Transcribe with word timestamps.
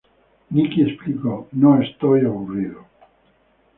Nicky 0.49 0.81
explicó, 0.81 1.47
“No 1.51 1.79
estoy 1.79 2.25
aburrido. 2.25 2.87